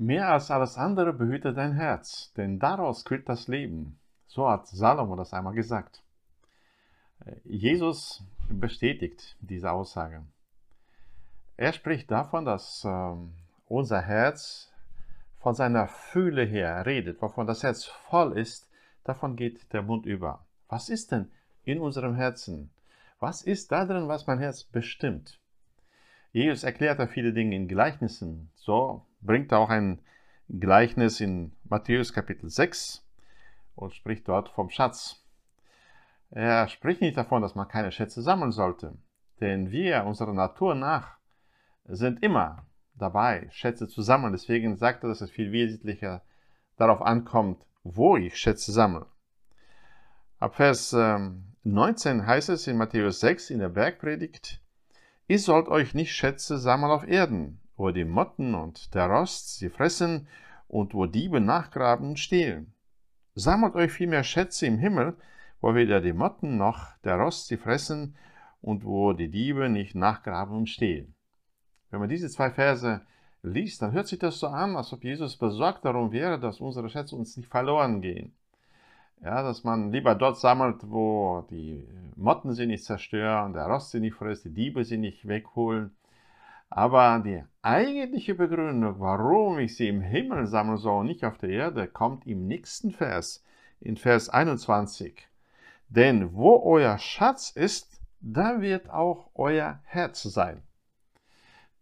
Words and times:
Mehr 0.00 0.30
als 0.30 0.50
alles 0.50 0.78
andere 0.78 1.12
behüte 1.12 1.52
dein 1.52 1.74
Herz, 1.74 2.32
denn 2.34 2.58
daraus 2.58 3.04
quillt 3.04 3.28
das 3.28 3.48
Leben. 3.48 3.98
So 4.28 4.48
hat 4.48 4.66
Salomo 4.66 5.14
das 5.14 5.34
einmal 5.34 5.52
gesagt. 5.52 6.02
Jesus 7.44 8.24
bestätigt 8.48 9.36
diese 9.42 9.70
Aussage. 9.70 10.22
Er 11.58 11.74
spricht 11.74 12.10
davon, 12.10 12.46
dass 12.46 12.82
äh, 12.82 13.12
unser 13.66 14.00
Herz 14.00 14.72
von 15.38 15.54
seiner 15.54 15.86
Fühle 15.86 16.44
her 16.44 16.86
redet, 16.86 17.20
wovon 17.20 17.46
das 17.46 17.62
Herz 17.62 17.84
voll 17.84 18.38
ist, 18.38 18.70
davon 19.04 19.36
geht 19.36 19.70
der 19.74 19.82
Mund 19.82 20.06
über. 20.06 20.46
Was 20.70 20.88
ist 20.88 21.12
denn 21.12 21.30
in 21.64 21.78
unserem 21.78 22.14
Herzen? 22.14 22.70
Was 23.18 23.42
ist 23.42 23.70
da 23.70 23.84
drin, 23.84 24.08
was 24.08 24.26
mein 24.26 24.38
Herz 24.38 24.64
bestimmt? 24.64 25.38
Jesus 26.32 26.64
erklärt 26.64 26.98
da 26.98 27.06
viele 27.06 27.34
Dinge 27.34 27.54
in 27.54 27.68
Gleichnissen. 27.68 28.50
So 28.54 29.04
bringt 29.20 29.52
auch 29.52 29.70
ein 29.70 30.00
Gleichnis 30.48 31.20
in 31.20 31.52
Matthäus 31.64 32.12
Kapitel 32.12 32.48
6 32.48 33.06
und 33.74 33.94
spricht 33.94 34.28
dort 34.28 34.48
vom 34.48 34.70
Schatz. 34.70 35.24
Er 36.30 36.68
spricht 36.68 37.00
nicht 37.00 37.16
davon, 37.16 37.42
dass 37.42 37.54
man 37.54 37.68
keine 37.68 37.92
Schätze 37.92 38.22
sammeln 38.22 38.52
sollte, 38.52 38.96
denn 39.40 39.70
wir 39.70 40.04
unserer 40.04 40.32
Natur 40.32 40.74
nach 40.74 41.18
sind 41.84 42.22
immer 42.22 42.66
dabei, 42.94 43.48
Schätze 43.50 43.88
zu 43.88 44.02
sammeln. 44.02 44.32
Deswegen 44.32 44.76
sagt 44.76 45.04
er, 45.04 45.08
dass 45.08 45.20
es 45.20 45.30
viel 45.30 45.52
wesentlicher 45.52 46.22
darauf 46.76 47.02
ankommt, 47.02 47.64
wo 47.82 48.16
ich 48.16 48.36
Schätze 48.36 48.72
sammle. 48.72 49.06
Ab 50.38 50.54
Vers 50.54 50.92
19 50.92 52.18
ähm, 52.18 52.26
heißt 52.26 52.48
es 52.48 52.66
in 52.66 52.76
Matthäus 52.76 53.20
6 53.20 53.50
in 53.50 53.58
der 53.58 53.68
Bergpredigt, 53.68 54.60
Ihr 55.30 55.38
sollt 55.38 55.68
euch 55.68 55.94
nicht 55.94 56.12
Schätze 56.12 56.58
sammeln 56.58 56.90
auf 56.90 57.06
Erden, 57.06 57.60
wo 57.80 57.90
die 57.90 58.04
Motten 58.04 58.54
und 58.54 58.94
der 58.94 59.06
Rost 59.06 59.58
sie 59.58 59.70
fressen 59.70 60.28
und 60.68 60.92
wo 60.92 61.06
Diebe 61.06 61.40
nachgraben 61.40 62.10
und 62.10 62.18
stehlen. 62.18 62.74
Sammelt 63.34 63.74
euch 63.74 63.90
vielmehr 63.90 64.22
Schätze 64.22 64.66
im 64.66 64.78
Himmel, 64.78 65.16
wo 65.62 65.74
weder 65.74 66.02
die 66.02 66.12
Motten 66.12 66.58
noch 66.58 66.96
der 67.04 67.16
Rost 67.16 67.46
sie 67.48 67.56
fressen 67.56 68.16
und 68.60 68.84
wo 68.84 69.14
die 69.14 69.30
Diebe 69.30 69.70
nicht 69.70 69.94
nachgraben 69.94 70.56
und 70.56 70.68
stehlen. 70.68 71.14
Wenn 71.90 72.00
man 72.00 72.10
diese 72.10 72.28
zwei 72.28 72.50
Verse 72.50 73.00
liest, 73.42 73.80
dann 73.80 73.92
hört 73.92 74.08
sich 74.08 74.18
das 74.18 74.38
so 74.38 74.48
an, 74.48 74.76
als 74.76 74.92
ob 74.92 75.02
Jesus 75.02 75.36
besorgt 75.36 75.84
darum 75.86 76.12
wäre, 76.12 76.38
dass 76.38 76.60
unsere 76.60 76.90
Schätze 76.90 77.16
uns 77.16 77.36
nicht 77.38 77.48
verloren 77.48 78.02
gehen. 78.02 78.34
Ja, 79.22 79.42
dass 79.42 79.64
man 79.64 79.90
lieber 79.90 80.14
dort 80.14 80.38
sammelt, 80.38 80.82
wo 80.90 81.46
die 81.50 81.86
Motten 82.16 82.52
sie 82.52 82.66
nicht 82.66 82.84
zerstören, 82.84 83.54
der 83.54 83.64
Rost 83.64 83.90
sie 83.90 84.00
nicht 84.00 84.16
frisst, 84.16 84.44
die 84.44 84.52
Diebe 84.52 84.84
sie 84.84 84.98
nicht 84.98 85.26
wegholen. 85.26 85.94
Aber 86.70 87.20
die 87.24 87.42
eigentliche 87.62 88.36
Begründung, 88.36 89.00
warum 89.00 89.58
ich 89.58 89.76
sie 89.76 89.88
im 89.88 90.00
Himmel 90.00 90.46
sammeln 90.46 90.78
soll 90.78 91.00
und 91.00 91.06
nicht 91.06 91.24
auf 91.24 91.36
der 91.38 91.50
Erde, 91.50 91.88
kommt 91.88 92.26
im 92.28 92.46
nächsten 92.46 92.92
Vers, 92.92 93.44
in 93.80 93.96
Vers 93.96 94.28
21. 94.28 95.28
Denn 95.88 96.32
wo 96.32 96.62
euer 96.62 96.96
Schatz 96.98 97.50
ist, 97.50 98.00
da 98.20 98.60
wird 98.60 98.88
auch 98.88 99.30
euer 99.34 99.80
Herz 99.84 100.22
sein. 100.22 100.62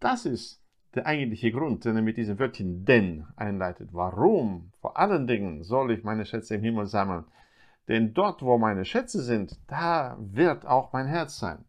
Das 0.00 0.24
ist 0.24 0.62
der 0.94 1.04
eigentliche 1.04 1.52
Grund, 1.52 1.84
den 1.84 1.96
er 1.96 2.02
mit 2.02 2.16
diesem 2.16 2.38
Wörtchen 2.38 2.86
denn 2.86 3.26
einleitet. 3.36 3.90
Warum 3.92 4.72
vor 4.80 4.96
allen 4.96 5.26
Dingen 5.26 5.64
soll 5.64 5.90
ich 5.90 6.02
meine 6.02 6.24
Schätze 6.24 6.54
im 6.54 6.62
Himmel 6.62 6.86
sammeln? 6.86 7.24
Denn 7.88 8.14
dort, 8.14 8.42
wo 8.42 8.56
meine 8.56 8.86
Schätze 8.86 9.22
sind, 9.22 9.58
da 9.66 10.16
wird 10.18 10.66
auch 10.66 10.92
mein 10.94 11.06
Herz 11.06 11.38
sein. 11.38 11.64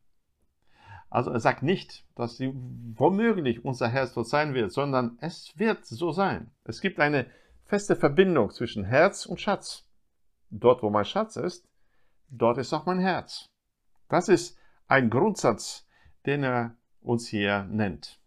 Also 1.10 1.32
er 1.32 1.40
sagt 1.40 1.64
nicht, 1.64 2.06
dass 2.16 2.38
sie 2.38 2.52
womöglich 2.54 3.66
unser 3.66 3.88
Herz 3.88 4.14
dort 4.14 4.28
sein 4.28 4.54
wird, 4.54 4.72
sondern 4.72 5.18
es 5.22 5.52
wird 5.58 5.86
so 5.86 6.12
sein. 6.12 6.52
Es 6.64 6.82
gibt 6.82 7.00
eine 7.00 7.26
feste 7.66 7.96
Verbindung 7.96 8.52
zwischen 8.52 8.84
Herz 8.84 9.26
und 9.26 9.42
Schatz. 9.42 9.88
Dort, 10.52 10.84
wo 10.84 10.90
mein 10.90 11.06
Schatz 11.06 11.36
ist, 11.36 11.68
dort 12.30 12.58
ist 12.58 12.74
auch 12.74 12.86
mein 12.86 13.00
Herz. 13.00 13.46
Das 14.08 14.30
ist 14.30 14.58
ein 14.88 15.10
Grundsatz, 15.10 15.88
den 16.26 16.44
er 16.44 16.76
uns 17.02 17.28
hier 17.28 17.64
nennt. 17.66 18.20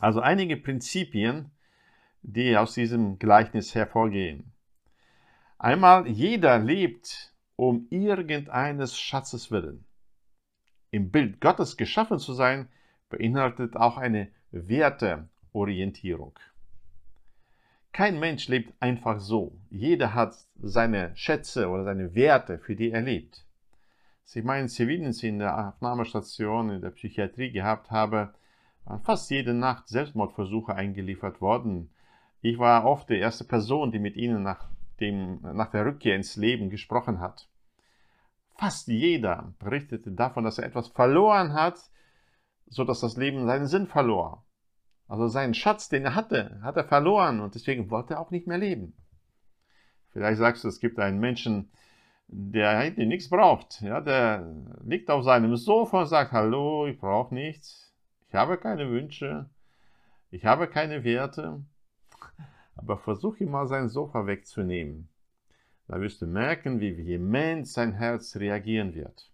Also 0.00 0.20
einige 0.20 0.56
Prinzipien, 0.56 1.50
die 2.22 2.56
aus 2.56 2.74
diesem 2.74 3.18
Gleichnis 3.18 3.74
hervorgehen. 3.74 4.52
Einmal, 5.58 6.08
jeder 6.08 6.58
lebt 6.58 7.32
um 7.56 7.86
irgendeines 7.90 8.98
Schatzes 8.98 9.50
willen. 9.50 9.86
Im 10.94 11.10
Bild 11.10 11.40
Gottes 11.40 11.76
geschaffen 11.76 12.20
zu 12.20 12.34
sein, 12.34 12.68
beinhaltet 13.10 13.74
auch 13.74 13.98
eine 13.98 14.28
Werteorientierung. 14.52 16.38
Kein 17.92 18.20
Mensch 18.20 18.46
lebt 18.46 18.80
einfach 18.80 19.18
so. 19.18 19.58
Jeder 19.70 20.14
hat 20.14 20.36
seine 20.62 21.10
Schätze 21.16 21.68
oder 21.68 21.82
seine 21.82 22.14
Werte, 22.14 22.60
für 22.60 22.76
die 22.76 22.92
er 22.92 23.00
lebt. 23.00 23.44
Als 24.22 24.36
ich 24.36 24.44
meinen 24.44 24.68
Zivildienst 24.68 25.24
in 25.24 25.40
der 25.40 25.68
Aufnahmestation 25.70 26.70
in 26.70 26.80
der 26.80 26.90
Psychiatrie 26.90 27.50
gehabt 27.50 27.90
habe, 27.90 28.32
fast 29.02 29.32
jede 29.32 29.52
Nacht 29.52 29.88
Selbstmordversuche 29.88 30.76
eingeliefert 30.76 31.40
worden. 31.40 31.90
Ich 32.40 32.60
war 32.60 32.84
oft 32.84 33.10
die 33.10 33.18
erste 33.18 33.42
Person, 33.42 33.90
die 33.90 33.98
mit 33.98 34.14
ihnen 34.14 34.44
nach, 34.44 34.68
dem, 35.00 35.40
nach 35.42 35.72
der 35.72 35.86
Rückkehr 35.86 36.14
ins 36.14 36.36
Leben 36.36 36.70
gesprochen 36.70 37.18
hat. 37.18 37.48
Fast 38.56 38.88
jeder 38.88 39.54
berichtete 39.58 40.12
davon, 40.12 40.44
dass 40.44 40.58
er 40.58 40.66
etwas 40.66 40.88
verloren 40.88 41.54
hat, 41.54 41.78
so 42.66 42.84
dass 42.84 43.00
das 43.00 43.16
Leben 43.16 43.46
seinen 43.46 43.66
Sinn 43.66 43.86
verlor. 43.86 44.44
Also 45.08 45.28
seinen 45.28 45.54
Schatz, 45.54 45.88
den 45.88 46.04
er 46.04 46.14
hatte, 46.14 46.60
hat 46.62 46.76
er 46.76 46.84
verloren 46.84 47.40
und 47.40 47.54
deswegen 47.54 47.90
wollte 47.90 48.14
er 48.14 48.20
auch 48.20 48.30
nicht 48.30 48.46
mehr 48.46 48.58
leben. 48.58 48.96
Vielleicht 50.10 50.38
sagst 50.38 50.64
du, 50.64 50.68
es 50.68 50.80
gibt 50.80 50.98
einen 50.98 51.18
Menschen, 51.18 51.70
der 52.28 52.78
eigentlich 52.78 53.08
nichts 53.08 53.28
braucht. 53.28 53.80
Ja, 53.80 54.00
der 54.00 54.46
liegt 54.82 55.10
auf 55.10 55.24
seinem 55.24 55.56
Sofa 55.56 56.02
und 56.02 56.06
sagt, 56.06 56.32
hallo, 56.32 56.86
ich 56.86 56.98
brauche 56.98 57.34
nichts. 57.34 57.92
Ich 58.28 58.34
habe 58.34 58.56
keine 58.56 58.88
Wünsche, 58.90 59.50
ich 60.30 60.44
habe 60.44 60.68
keine 60.68 61.04
Werte, 61.04 61.64
aber 62.76 62.98
versuche 62.98 63.44
mal 63.44 63.68
sein 63.68 63.88
Sofa 63.88 64.26
wegzunehmen. 64.26 65.08
Da 65.86 66.00
wirst 66.00 66.22
du 66.22 66.26
merken, 66.26 66.80
wie 66.80 66.96
vehement 66.96 67.68
sein 67.68 67.92
Herz 67.92 68.36
reagieren 68.36 68.94
wird. 68.94 69.30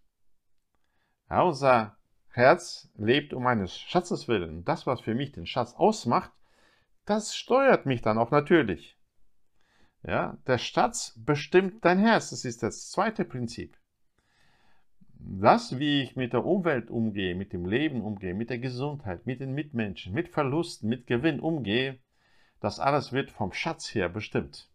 Ja, 1.28 1.42
unser 1.42 1.96
Herz 2.28 2.90
lebt 2.96 3.32
um 3.32 3.46
eines 3.46 3.78
Schatzes 3.78 4.26
willen. 4.26 4.64
Das, 4.64 4.86
was 4.86 5.00
für 5.00 5.14
mich 5.14 5.32
den 5.32 5.46
Schatz 5.46 5.74
ausmacht, 5.74 6.32
das 7.06 7.36
steuert 7.36 7.86
mich 7.86 8.02
dann 8.02 8.18
auch 8.18 8.30
natürlich. 8.30 8.98
Ja, 10.02 10.38
der 10.46 10.58
Schatz 10.58 11.14
bestimmt 11.16 11.84
dein 11.84 11.98
Herz. 11.98 12.30
Das 12.30 12.44
ist 12.44 12.62
das 12.62 12.90
zweite 12.90 13.24
Prinzip 13.24 13.76
das, 15.22 15.78
wie 15.78 16.02
ich 16.02 16.16
mit 16.16 16.32
der 16.32 16.44
Umwelt 16.44 16.90
umgehe, 16.90 17.34
mit 17.34 17.52
dem 17.52 17.66
Leben 17.66 18.02
umgehe, 18.02 18.34
mit 18.34 18.50
der 18.50 18.58
Gesundheit, 18.58 19.26
mit 19.26 19.40
den 19.40 19.52
Mitmenschen, 19.52 20.14
mit 20.14 20.28
Verlusten, 20.28 20.88
mit 20.88 21.06
Gewinn 21.06 21.40
umgehe, 21.40 21.98
das 22.60 22.80
alles 22.80 23.12
wird 23.12 23.30
vom 23.30 23.52
Schatz 23.52 23.94
her 23.94 24.08
bestimmt. 24.08 24.70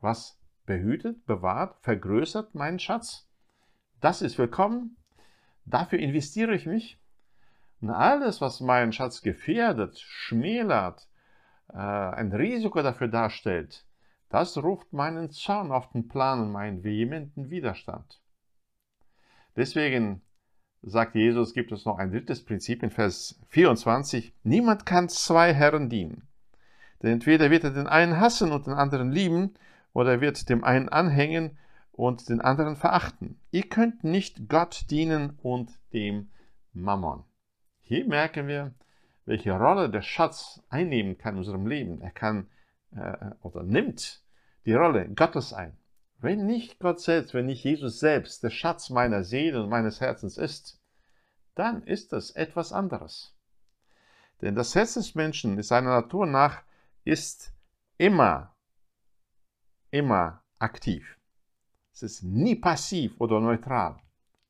Was 0.00 0.38
behütet, 0.66 1.24
bewahrt, 1.26 1.76
vergrößert 1.82 2.54
meinen 2.54 2.78
Schatz? 2.78 3.28
Das 4.00 4.20
ist 4.20 4.36
willkommen. 4.38 4.96
Dafür 5.64 5.98
investiere 5.98 6.54
ich 6.54 6.66
mich. 6.66 6.98
Und 7.80 7.90
alles, 7.90 8.40
was 8.40 8.60
meinen 8.60 8.92
Schatz 8.92 9.22
gefährdet, 9.22 9.98
schmälert, 9.98 11.08
äh, 11.72 11.76
ein 11.76 12.32
Risiko 12.32 12.82
dafür 12.82 13.08
darstellt, 13.08 13.84
das 14.28 14.56
ruft 14.58 14.92
meinen 14.92 15.30
Zorn 15.30 15.70
auf 15.70 15.90
den 15.90 16.08
Plan 16.08 16.40
und 16.40 16.52
meinen 16.52 16.82
vehementen 16.82 17.50
Widerstand. 17.50 18.20
Deswegen 19.54 20.22
sagt 20.82 21.14
Jesus, 21.14 21.54
gibt 21.54 21.72
es 21.72 21.84
noch 21.84 21.98
ein 21.98 22.10
drittes 22.10 22.44
Prinzip 22.44 22.82
in 22.82 22.90
Vers 22.90 23.40
24. 23.48 24.34
Niemand 24.42 24.86
kann 24.86 25.08
zwei 25.08 25.54
Herren 25.54 25.88
dienen. 25.88 26.28
Denn 27.02 27.12
entweder 27.12 27.50
wird 27.50 27.64
er 27.64 27.70
den 27.70 27.86
einen 27.86 28.20
hassen 28.20 28.52
und 28.52 28.66
den 28.66 28.74
anderen 28.74 29.10
lieben, 29.10 29.54
oder 29.96 30.10
er 30.10 30.20
wird 30.20 30.50
dem 30.50 30.62
einen 30.62 30.90
anhängen 30.90 31.56
und 31.90 32.28
den 32.28 32.42
anderen 32.42 32.76
verachten. 32.76 33.40
Ihr 33.50 33.62
könnt 33.62 34.04
nicht 34.04 34.46
Gott 34.46 34.90
dienen 34.90 35.38
und 35.40 35.70
dem 35.94 36.30
Mammon. 36.74 37.24
Hier 37.80 38.06
merken 38.06 38.46
wir, 38.46 38.74
welche 39.24 39.52
Rolle 39.52 39.88
der 39.88 40.02
Schatz 40.02 40.62
einnehmen 40.68 41.16
kann 41.16 41.36
in 41.36 41.38
unserem 41.38 41.66
Leben. 41.66 42.02
Er 42.02 42.10
kann 42.10 42.46
äh, 42.94 43.30
oder 43.40 43.62
nimmt 43.62 44.22
die 44.66 44.74
Rolle 44.74 45.08
Gottes 45.08 45.54
ein. 45.54 45.78
Wenn 46.18 46.44
nicht 46.44 46.78
Gott 46.78 47.00
selbst, 47.00 47.32
wenn 47.32 47.46
nicht 47.46 47.64
Jesus 47.64 47.98
selbst 47.98 48.42
der 48.42 48.50
Schatz 48.50 48.90
meiner 48.90 49.24
Seele 49.24 49.62
und 49.62 49.70
meines 49.70 50.02
Herzens 50.02 50.36
ist, 50.36 50.78
dann 51.54 51.82
ist 51.82 52.12
das 52.12 52.32
etwas 52.32 52.70
anderes. 52.70 53.34
Denn 54.42 54.56
das 54.56 54.74
Herz 54.74 54.92
des 54.92 55.14
Menschen 55.14 55.56
ist 55.56 55.68
seiner 55.68 55.88
Natur 55.88 56.26
nach 56.26 56.64
ist 57.02 57.54
immer, 57.96 58.55
immer 59.90 60.42
aktiv. 60.58 61.18
Es 61.92 62.02
ist 62.02 62.22
nie 62.22 62.54
passiv 62.54 63.14
oder 63.20 63.40
neutral. 63.40 63.98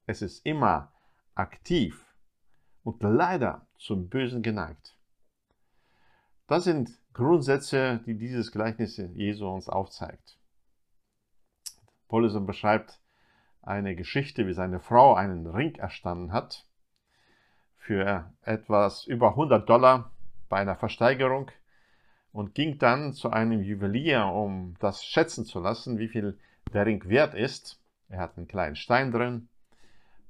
Es 0.06 0.22
ist 0.22 0.44
immer 0.44 0.92
aktiv 1.34 2.04
und 2.82 3.02
leider 3.02 3.66
zum 3.78 4.08
Bösen 4.08 4.42
geneigt. 4.42 4.96
Das 6.46 6.64
sind 6.64 6.90
Grundsätze, 7.12 8.00
die 8.06 8.16
dieses 8.16 8.52
Gleichnis 8.52 8.96
Jesu 8.96 9.48
uns 9.48 9.68
aufzeigt. 9.68 10.38
Paulus 12.08 12.34
beschreibt 12.46 13.00
eine 13.62 13.96
Geschichte, 13.96 14.46
wie 14.46 14.52
seine 14.52 14.78
Frau 14.78 15.14
einen 15.14 15.46
Ring 15.46 15.74
erstanden 15.74 16.32
hat 16.32 16.66
für 17.76 18.32
etwas 18.42 19.06
über 19.06 19.30
100 19.30 19.68
Dollar 19.68 20.12
bei 20.48 20.58
einer 20.58 20.76
Versteigerung 20.76 21.50
und 22.36 22.54
ging 22.54 22.76
dann 22.76 23.14
zu 23.14 23.30
einem 23.30 23.62
Juwelier, 23.62 24.26
um 24.26 24.74
das 24.78 25.02
schätzen 25.02 25.46
zu 25.46 25.58
lassen, 25.58 25.98
wie 25.98 26.08
viel 26.08 26.38
der 26.74 26.84
Ring 26.84 27.02
wert 27.08 27.32
ist. 27.32 27.80
Er 28.10 28.18
hat 28.20 28.36
einen 28.36 28.46
kleinen 28.46 28.76
Stein 28.76 29.10
drin. 29.10 29.48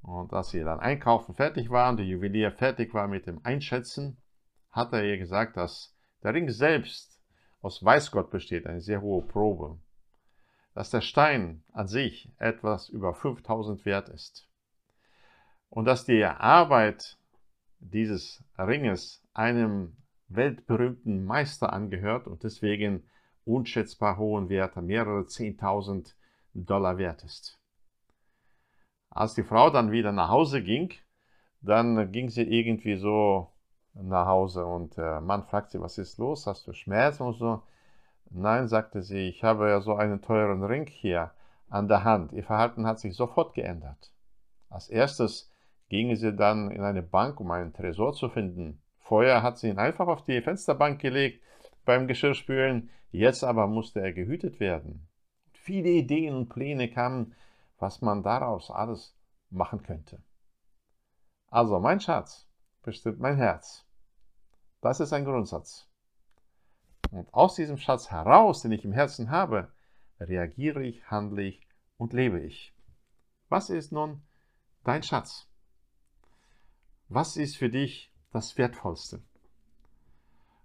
Und 0.03 0.31
als 0.31 0.51
sie 0.51 0.63
dann 0.63 0.79
einkaufen 0.79 1.35
fertig 1.35 1.69
waren, 1.69 1.97
der 1.97 2.05
Juwelier 2.05 2.53
fertig 2.53 2.93
war 2.93 3.09
mit 3.09 3.27
dem 3.27 3.41
Einschätzen, 3.43 4.15
hat 4.71 4.93
er 4.93 5.03
ihr 5.03 5.17
gesagt, 5.17 5.57
dass 5.57 5.93
der 6.23 6.33
Ring 6.33 6.49
selbst 6.49 7.19
aus 7.61 7.83
Weißgott 7.83 8.31
besteht, 8.31 8.67
eine 8.67 8.79
sehr 8.79 9.01
hohe 9.01 9.23
Probe. 9.23 9.77
Dass 10.75 10.89
der 10.89 11.01
Stein 11.01 11.61
an 11.73 11.89
sich 11.89 12.31
etwas 12.37 12.87
über 12.87 13.15
5000 13.15 13.83
wert 13.83 14.07
ist. 14.07 14.47
Und 15.69 15.83
dass 15.83 16.05
die 16.05 16.23
Arbeit 16.23 17.17
dieses 17.81 18.45
Ringes 18.57 19.21
einem 19.33 19.97
weltberühmten 20.29 21.25
Meister 21.25 21.73
angehört 21.73 22.27
und 22.27 22.43
deswegen 22.43 23.03
unschätzbar 23.45 24.17
hohen 24.17 24.49
Werte, 24.49 24.81
mehrere 24.81 25.21
10.000 25.21 26.13
Dollar 26.53 26.97
wert 26.97 27.23
ist. 27.23 27.59
Als 29.09 29.33
die 29.33 29.43
Frau 29.43 29.69
dann 29.69 29.91
wieder 29.91 30.11
nach 30.11 30.29
Hause 30.29 30.61
ging, 30.61 30.93
dann 31.61 32.11
ging 32.11 32.29
sie 32.29 32.43
irgendwie 32.43 32.97
so 32.97 33.51
nach 33.93 34.27
Hause 34.27 34.65
und 34.65 34.97
der 34.97 35.21
Mann 35.21 35.43
fragt 35.43 35.71
sie, 35.71 35.81
was 35.81 35.97
ist 35.97 36.17
los, 36.17 36.45
hast 36.45 36.67
du 36.67 36.73
Schmerzen 36.73 37.23
und 37.23 37.33
so? 37.37 37.63
Nein, 38.29 38.67
sagte 38.67 39.01
sie, 39.01 39.29
ich 39.29 39.43
habe 39.43 39.69
ja 39.69 39.81
so 39.81 39.95
einen 39.95 40.21
teuren 40.21 40.63
Ring 40.63 40.87
hier 40.87 41.31
an 41.69 41.87
der 41.87 42.03
Hand. 42.03 42.33
Ihr 42.33 42.43
Verhalten 42.43 42.85
hat 42.85 42.99
sich 42.99 43.15
sofort 43.15 43.53
geändert. 43.53 44.11
Als 44.69 44.89
erstes 44.89 45.51
ging 45.89 46.15
sie 46.15 46.35
dann 46.35 46.69
in 46.69 46.81
eine 46.81 47.01
Bank, 47.01 47.39
um 47.39 47.51
einen 47.51 47.73
Tresor 47.73 48.13
zu 48.13 48.29
finden. 48.29 48.81
Vorher 49.07 49.41
hat 49.41 49.57
sie 49.57 49.69
ihn 49.69 49.79
einfach 49.79 50.07
auf 50.07 50.25
die 50.25 50.41
Fensterbank 50.41 50.99
gelegt 50.99 51.41
beim 51.85 52.07
Geschirrspülen, 52.07 52.89
jetzt 53.09 53.41
aber 53.41 53.65
musste 53.65 54.01
er 54.01 54.11
gehütet 54.11 54.59
werden. 54.59 55.07
Viele 55.53 55.87
Ideen 55.87 56.35
und 56.35 56.49
Pläne 56.49 56.91
kamen, 56.91 57.33
was 57.79 58.01
man 58.01 58.21
daraus 58.21 58.69
alles 58.69 59.15
machen 59.49 59.81
könnte. 59.81 60.21
Also 61.49 61.79
mein 61.79 62.01
Schatz 62.01 62.49
bestimmt 62.83 63.21
mein 63.21 63.37
Herz. 63.37 63.85
Das 64.81 64.99
ist 64.99 65.13
ein 65.13 65.23
Grundsatz. 65.23 65.87
Und 67.09 67.33
aus 67.33 67.55
diesem 67.55 67.77
Schatz 67.77 68.11
heraus, 68.11 68.61
den 68.61 68.73
ich 68.73 68.83
im 68.83 68.91
Herzen 68.91 69.31
habe, 69.31 69.71
reagiere 70.19 70.83
ich, 70.83 71.09
handle 71.09 71.43
ich 71.43 71.65
und 71.95 72.11
lebe 72.11 72.41
ich. 72.41 72.73
Was 73.47 73.69
ist 73.69 73.93
nun 73.93 74.21
dein 74.83 75.01
Schatz? 75.01 75.47
Was 77.07 77.37
ist 77.37 77.55
für 77.55 77.69
dich 77.69 78.11
das 78.31 78.57
Wertvollste? 78.57 79.21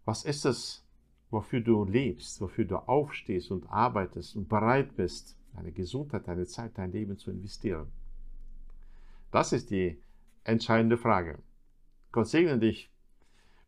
Was 0.04 0.24
ist 0.24 0.44
es, 0.44 0.86
wofür 1.30 1.60
du 1.60 1.84
lebst, 1.84 2.40
wofür 2.40 2.64
du 2.64 2.76
aufstehst 2.76 3.50
und 3.50 3.66
arbeitest 3.70 4.36
und 4.36 4.48
bereit 4.48 4.96
bist, 4.96 5.38
deine 5.54 5.72
Gesundheit, 5.72 6.26
deine 6.26 6.46
Zeit, 6.46 6.76
dein 6.76 6.92
Leben 6.92 7.16
zu 7.16 7.30
investieren? 7.30 7.92
Das 9.30 9.52
ist 9.52 9.70
die 9.70 10.00
entscheidende 10.44 10.98
Frage. 10.98 11.38
Gott 12.10 12.28
segne 12.28 12.58
dich 12.58 12.90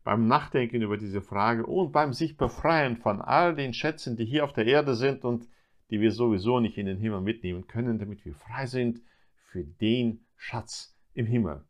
beim 0.03 0.27
Nachdenken 0.27 0.81
über 0.83 0.97
diese 0.97 1.21
Frage 1.21 1.65
und 1.65 1.91
beim 1.91 2.13
sich 2.13 2.37
befreien 2.37 2.97
von 2.97 3.21
all 3.21 3.55
den 3.55 3.73
Schätzen, 3.73 4.15
die 4.15 4.25
hier 4.25 4.43
auf 4.43 4.53
der 4.53 4.67
Erde 4.67 4.95
sind 4.95 5.25
und 5.25 5.47
die 5.89 5.99
wir 5.99 6.11
sowieso 6.11 6.59
nicht 6.59 6.77
in 6.77 6.85
den 6.85 6.99
Himmel 6.99 7.21
mitnehmen 7.21 7.67
können, 7.67 7.97
damit 7.97 8.23
wir 8.25 8.35
frei 8.35 8.67
sind 8.67 9.01
für 9.47 9.63
den 9.63 10.25
Schatz 10.35 10.95
im 11.13 11.25
Himmel, 11.25 11.63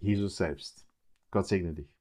Jesus 0.00 0.36
selbst. 0.36 0.83
Gott 1.34 1.48
segne 1.48 1.74
dich. 1.74 1.93